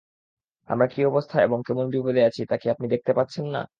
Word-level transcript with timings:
আমরা 0.69 0.87
কী 0.87 0.99
অবস্থায় 1.05 1.43
এবং 1.43 1.59
কেমন 1.67 1.85
বিপদে 1.93 2.21
আছি 2.25 2.41
তা 2.49 2.55
কি 2.57 2.67
আপনি 2.69 2.85
দেখতে 2.93 3.11
পাচ্ছেন 3.17 3.45
না? 3.55 3.61